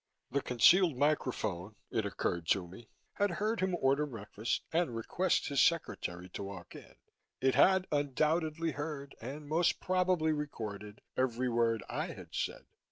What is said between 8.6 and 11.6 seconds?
heard and most probably recorded every